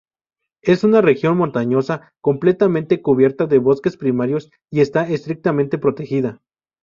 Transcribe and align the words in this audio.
Es 0.63 0.83
una 0.83 1.01
región 1.01 1.37
montañosa 1.37 2.11
completamente 2.21 3.03
cubierta 3.03 3.45
de 3.45 3.59
bosques 3.59 3.97
primarios, 3.97 4.49
y 4.71 4.79
está 4.79 5.07
estrictamente 5.07 5.77
protegida. 5.77 6.41